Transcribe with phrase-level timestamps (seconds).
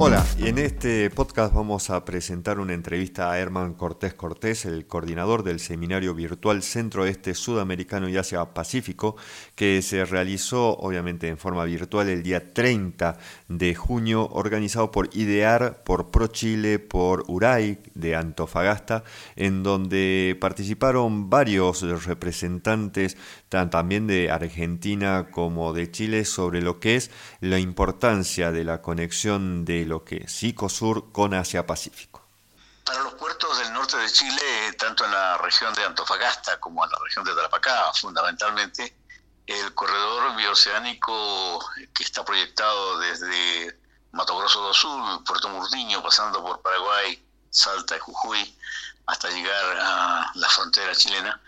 [0.00, 5.42] Hola, en este podcast vamos a presentar una entrevista a Herman Cortés Cortés, el coordinador
[5.42, 9.16] del seminario virtual Centro-Este Sudamericano y Asia Pacífico,
[9.56, 15.82] que se realizó obviamente en forma virtual el día 30 de junio, organizado por IDEAR,
[15.82, 19.02] por ProChile, por URAI de Antofagasta,
[19.34, 23.16] en donde participaron varios representantes
[23.48, 27.10] también de Argentina como de Chile sobre lo que es
[27.40, 30.54] la importancia de la conexión de lo que es
[31.12, 32.22] con Asia Pacífico.
[32.84, 36.90] Para los puertos del norte de Chile, tanto en la región de Antofagasta como en
[36.90, 38.96] la región de Tarapacá, fundamentalmente,
[39.46, 41.58] el corredor bioceánico
[41.94, 43.78] que está proyectado desde
[44.12, 48.56] Mato Grosso do Sul, Puerto Murdiño, pasando por Paraguay, Salta y Jujuy,
[49.06, 51.40] hasta llegar a la frontera chilena,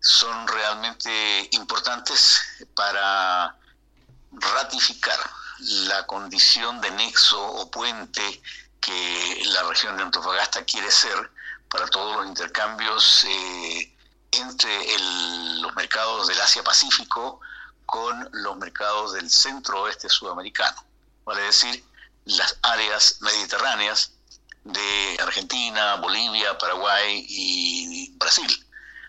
[0.00, 2.40] son realmente importantes
[2.74, 3.56] para
[4.32, 5.18] ratificar
[5.58, 8.42] la condición de nexo o puente
[8.80, 11.30] que la región de Antofagasta quiere ser
[11.70, 13.96] para todos los intercambios eh,
[14.32, 14.98] entre
[15.60, 17.40] los mercados del Asia-Pacífico
[17.86, 20.84] con los mercados del centro-oeste sudamericano,
[21.24, 21.84] vale decir,
[22.24, 24.12] las áreas mediterráneas
[24.64, 28.64] de Argentina, Bolivia, Paraguay y Brasil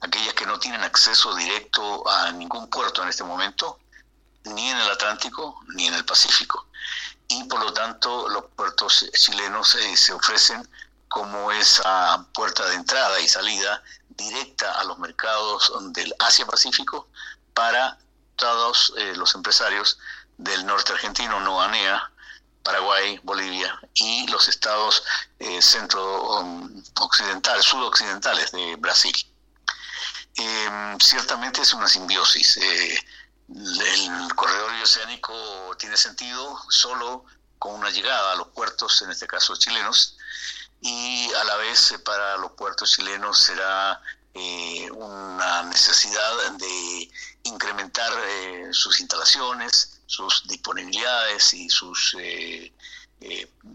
[0.00, 3.78] aquellas que no tienen acceso directo a ningún puerto en este momento,
[4.44, 6.66] ni en el Atlántico ni en el Pacífico.
[7.28, 10.68] Y por lo tanto los puertos chilenos eh, se ofrecen
[11.08, 17.08] como esa puerta de entrada y salida directa a los mercados del Asia-Pacífico
[17.54, 17.98] para
[18.36, 19.98] todos eh, los empresarios
[20.36, 22.12] del norte argentino, Noanea,
[22.62, 25.02] Paraguay, Bolivia y los estados
[25.38, 29.14] eh, centro-occidentales, sudoccidentales de Brasil.
[30.36, 32.58] Em, ciertamente es una simbiosis.
[33.48, 35.34] El corredor oceánico
[35.78, 37.24] tiene sentido solo
[37.58, 40.16] con una llegada a los puertos, en este caso chilenos,
[40.80, 44.00] y a la vez eh, para los puertos chilenos será
[44.34, 47.10] eh, una necesidad de
[47.44, 48.12] incrementar
[48.72, 52.16] sus instalaciones, sus disponibilidades y sus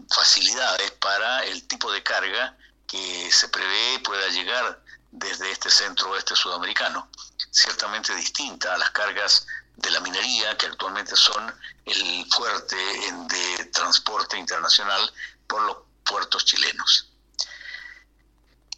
[0.08, 4.80] facilidades para el tipo de carga que se prevé pueda llegar
[5.10, 7.08] desde este centro oeste sudamericano,
[7.50, 9.46] ciertamente distinta a las cargas
[9.76, 11.54] de la minería, que actualmente son
[11.84, 15.12] el fuerte de transporte internacional
[15.46, 17.10] por los puertos chilenos.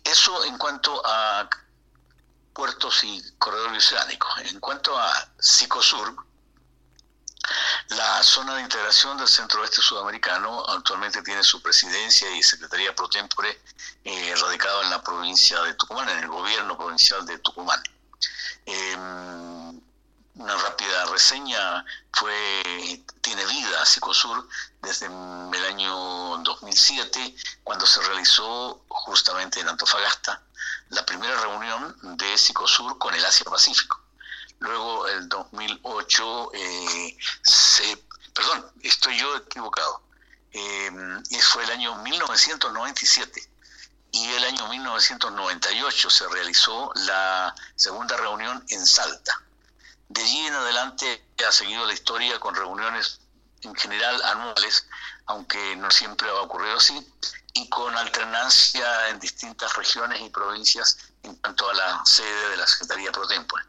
[0.05, 1.49] Eso en cuanto a
[2.57, 4.29] puertos y corredor oceánico.
[4.39, 6.17] En cuanto a Psicosur,
[7.89, 13.09] la zona de integración del centro oeste sudamericano actualmente tiene su presidencia y secretaría pro
[13.09, 13.61] tempore
[14.05, 17.83] eh, radicado en la provincia de Tucumán, en el gobierno provincial de Tucumán.
[18.65, 19.56] Em,
[20.37, 24.49] una rápida reseña fue tiene vida Psicosur
[24.83, 30.43] desde el año 2007 cuando se realizó justamente en Antofagasta
[30.91, 34.07] la primera reunión de Psicosur con el Asia Pacífico
[34.59, 40.03] Luego, el 2008, eh, se, perdón, estoy yo equivocado,
[40.53, 40.91] eh,
[41.43, 43.51] fue el año 1997
[44.13, 49.43] y el año 1998 se realizó la segunda reunión en Salta.
[50.09, 53.21] De allí en adelante ha seguido la historia con reuniones
[53.63, 54.87] en general anuales,
[55.27, 56.95] aunque no siempre ha ocurrido así,
[57.55, 62.67] y con alternancia en distintas regiones y provincias en cuanto a la sede de la
[62.67, 63.65] Secretaría Pro Tempore.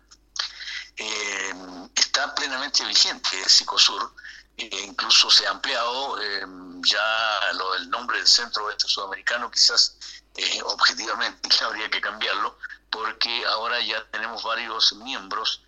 [0.97, 1.53] Eh,
[1.95, 4.13] está plenamente vigente Psicosur,
[4.57, 6.45] e incluso se ha ampliado eh,
[6.81, 9.97] ya lo del nombre del Centro Oeste Sudamericano, quizás
[10.35, 12.57] eh, objetivamente habría que cambiarlo,
[12.89, 15.63] porque ahora ya tenemos varios miembros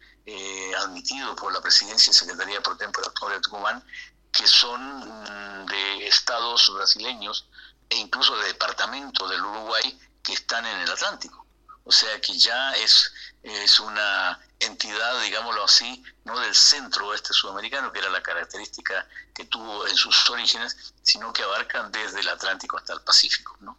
[0.78, 3.84] admitidos por la Presidencia y Secretaría Pro Tempore de Tucumán,
[4.32, 7.48] que son mm, de estados brasileños
[7.90, 11.46] e incluso de departamentos del Uruguay que están en el Atlántico.
[11.84, 17.92] O sea que ya es, es una entidad, digámoslo así, no del centro oeste sudamericano,
[17.92, 22.78] que era la característica que tuvo en sus orígenes, sino que abarca desde el Atlántico
[22.78, 23.58] hasta el Pacífico.
[23.62, 23.78] ¿no?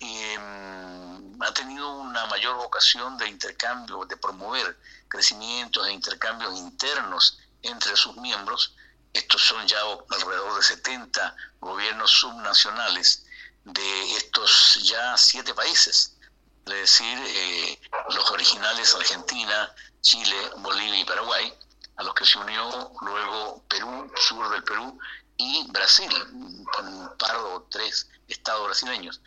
[0.00, 0.93] Mm,
[2.14, 4.78] una mayor vocación de intercambio, de promover
[5.08, 8.74] crecimientos e intercambios internos entre sus miembros.
[9.12, 9.78] Estos son ya
[10.10, 13.26] alrededor de 70 gobiernos subnacionales
[13.64, 16.14] de estos ya siete países
[16.66, 17.80] es decir, eh,
[18.10, 21.52] los originales Argentina, Chile, Bolivia y Paraguay,
[21.96, 24.98] a los que se unió luego Perú, sur del Perú,
[25.36, 26.10] y Brasil,
[26.72, 29.20] con un par o tres estados brasileños,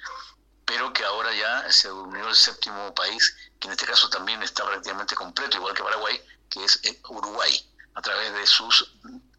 [0.68, 4.66] pero que ahora ya se unió el séptimo país, que en este caso también está
[4.66, 8.94] prácticamente completo, igual que Paraguay, que es eh, Uruguay, a través de sus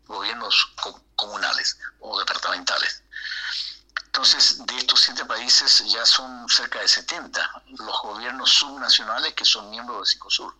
[0.07, 0.73] gobiernos
[1.15, 3.03] comunales o departamentales.
[4.07, 9.69] Entonces, de estos siete países ya son cerca de 70 los gobiernos subnacionales que son
[9.69, 10.57] miembros de Cicosur.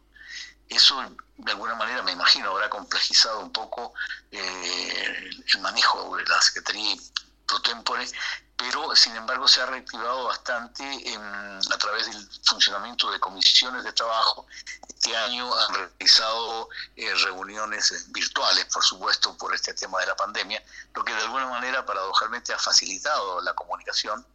[0.69, 1.03] Eso,
[1.39, 3.95] de alguna manera, me imagino, habrá complejizado un poco
[4.31, 6.95] eh, el manejo de la Secretaría
[7.47, 8.07] pro tempore
[8.59, 10.85] pero sin embargo se ha reactivado bastante
[11.15, 14.47] a través del funcionamiento de comisiones de trabajo.
[14.89, 20.17] Este año han realizado eh, reuniones eh, virtuales, por supuesto, por este tema de la
[20.17, 20.61] pandemia,
[20.93, 24.27] lo que de alguna manera paradojalmente ha facilitado la comunicación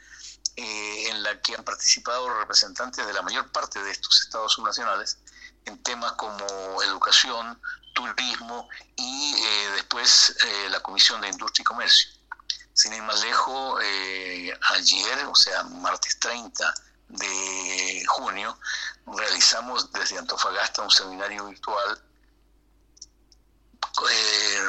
[0.56, 5.18] eh, en la que han participado representantes de la mayor parte de estos estados subnacionales
[5.66, 7.62] en temas como educación,
[7.94, 9.36] turismo y
[9.76, 10.36] después
[10.70, 12.23] la Comisión de Industria y Comercio.
[12.74, 16.74] Sin ir más lejos, eh, ayer, o sea, martes 30
[17.10, 18.58] de junio,
[19.06, 22.02] realizamos desde Antofagasta un seminario virtual,
[24.10, 24.68] eh,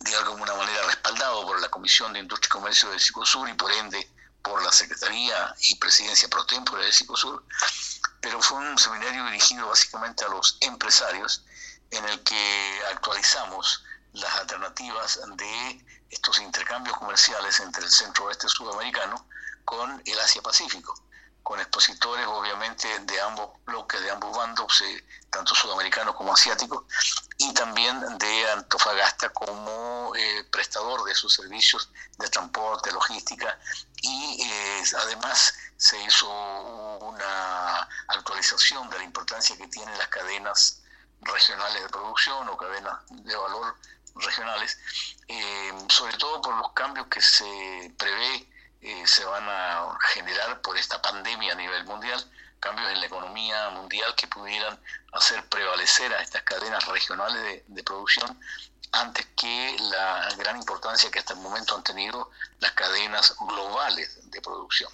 [0.00, 3.72] de alguna manera respaldado por la Comisión de Industria y Comercio de Cicosur y por
[3.72, 4.10] ende
[4.42, 7.44] por la Secretaría y Presidencia pro tempore de Cicosur,
[8.20, 11.44] pero fue un seminario dirigido básicamente a los empresarios
[11.90, 13.82] en el que actualizamos
[14.12, 19.26] las alternativas de estos intercambios comerciales entre el centro oeste sudamericano
[19.64, 20.94] con el Asia Pacífico,
[21.42, 26.84] con expositores obviamente de ambos bloques, de ambos bandos, eh, tanto sudamericanos como asiáticos,
[27.36, 33.58] y también de Antofagasta como eh, prestador de sus servicios de transporte, logística,
[34.02, 36.28] y eh, además se hizo
[36.98, 40.82] una actualización de la importancia que tienen las cadenas
[41.20, 43.76] regionales de producción o cadenas de valor
[44.24, 44.78] regionales,
[45.28, 48.48] eh, sobre todo por los cambios que se prevé
[48.80, 52.24] eh, se van a generar por esta pandemia a nivel mundial,
[52.60, 54.78] cambios en la economía mundial que pudieran
[55.12, 58.38] hacer prevalecer a estas cadenas regionales de, producción
[58.92, 62.30] antes que la gran importancia que hasta el momento han tenido
[62.60, 64.90] las cadenas globales de producción.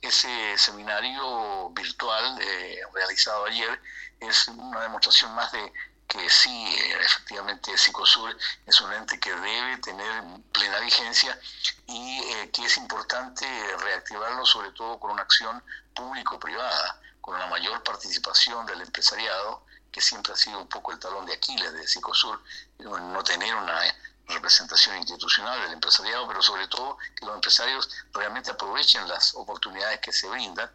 [0.00, 3.80] Ese seminario virtual eh, realizado ayer
[4.20, 5.72] es una demostración más de
[6.08, 8.36] que sí, efectivamente, Psicosur
[8.66, 10.22] es un ente que debe tener
[10.52, 11.38] plena vigencia
[11.86, 13.46] y eh, que es importante
[13.78, 15.62] reactivarlo sobre todo con una acción
[15.94, 21.24] público-privada, con una mayor participación del empresariado, que siempre ha sido un poco el talón
[21.24, 22.42] de Aquiles de Psicosur,
[22.78, 23.80] no tener una
[24.26, 30.12] representación institucional del empresariado, pero sobre todo que los empresarios realmente aprovechen las oportunidades que
[30.12, 30.70] se brindan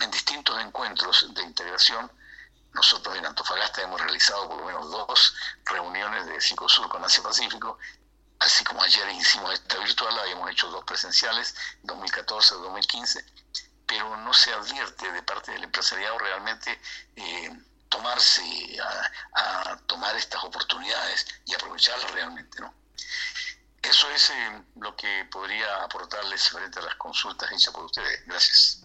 [0.00, 2.10] en distintos encuentros de integración
[2.74, 5.34] nosotros en Antofagasta hemos realizado por lo menos dos
[5.64, 7.78] reuniones de Psicosur con Asia Pacífico,
[8.40, 13.24] así como ayer hicimos esta virtual, habíamos hecho dos presenciales, 2014 2015,
[13.86, 16.80] pero no se advierte de parte del empresariado realmente
[17.16, 17.50] eh,
[17.88, 18.42] tomarse,
[19.34, 22.58] a, tomar estas oportunidades y aprovecharlas realmente.
[23.82, 28.26] Eso es eh, lo que podría aportarles frente a las consultas hechas por ustedes.
[28.26, 28.84] Gracias.